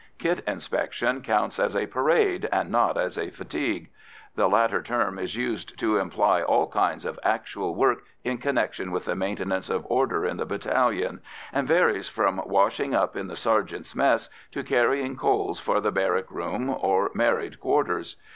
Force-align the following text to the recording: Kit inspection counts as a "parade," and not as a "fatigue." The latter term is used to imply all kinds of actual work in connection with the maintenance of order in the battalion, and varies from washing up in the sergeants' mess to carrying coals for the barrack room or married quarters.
Kit 0.17 0.43
inspection 0.47 1.21
counts 1.21 1.59
as 1.59 1.75
a 1.75 1.85
"parade," 1.85 2.49
and 2.51 2.71
not 2.71 2.97
as 2.97 3.19
a 3.19 3.29
"fatigue." 3.29 3.91
The 4.33 4.49
latter 4.49 4.81
term 4.81 5.19
is 5.19 5.35
used 5.35 5.77
to 5.77 5.97
imply 5.99 6.41
all 6.41 6.65
kinds 6.69 7.05
of 7.05 7.19
actual 7.21 7.75
work 7.75 8.01
in 8.23 8.39
connection 8.39 8.89
with 8.89 9.05
the 9.05 9.15
maintenance 9.15 9.69
of 9.69 9.85
order 9.87 10.25
in 10.25 10.37
the 10.37 10.45
battalion, 10.47 11.21
and 11.53 11.67
varies 11.67 12.07
from 12.09 12.41
washing 12.47 12.95
up 12.95 13.15
in 13.15 13.27
the 13.27 13.35
sergeants' 13.35 13.95
mess 13.95 14.27
to 14.53 14.63
carrying 14.63 15.17
coals 15.17 15.59
for 15.59 15.79
the 15.79 15.91
barrack 15.91 16.31
room 16.31 16.75
or 16.79 17.11
married 17.13 17.59
quarters. 17.59 18.15